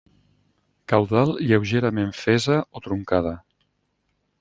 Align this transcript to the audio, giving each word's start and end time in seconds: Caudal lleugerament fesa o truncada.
Caudal 0.93 1.35
lleugerament 1.51 2.13
fesa 2.23 2.59
o 2.79 2.87
truncada. 2.89 3.41